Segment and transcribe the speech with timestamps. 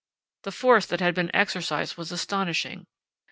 [0.45, 2.87] The force that had been exercised was astonishing.